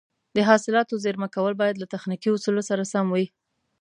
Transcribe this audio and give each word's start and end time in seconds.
د 0.35 0.37
حاصلاتو 0.49 1.01
زېرمه 1.03 1.27
کول 1.35 1.53
باید 1.61 1.75
له 1.79 1.87
تخنیکي 1.93 2.29
اصولو 2.31 2.61
سره 2.69 2.83
سم 2.93 3.05
وي. 3.13 3.25